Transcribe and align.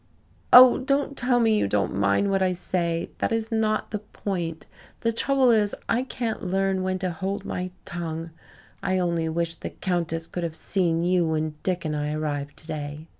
"Oh, 0.51 0.79
don't 0.79 1.15
tell 1.15 1.39
me 1.39 1.55
you 1.55 1.67
don't 1.67 1.93
mind 1.95 2.31
what 2.31 2.41
I 2.41 2.53
say. 2.53 3.11
That 3.19 3.31
is 3.31 3.51
not 3.51 3.91
the 3.91 3.99
point. 3.99 4.65
The 5.01 5.13
trouble 5.13 5.51
is 5.51 5.75
I 5.87 6.01
can't 6.01 6.41
learn 6.41 6.81
when 6.81 6.97
to 6.97 7.11
hold 7.11 7.45
my 7.45 7.69
tongue. 7.85 8.31
I 8.81 8.97
only 8.97 9.29
wish 9.29 9.53
the 9.53 9.69
Countess 9.69 10.25
could 10.25 10.41
have 10.43 10.55
seen 10.55 11.03
you 11.03 11.27
when 11.27 11.53
Dick 11.61 11.85
and 11.85 11.95
I 11.95 12.13
arrived 12.13 12.57
today." 12.57 13.09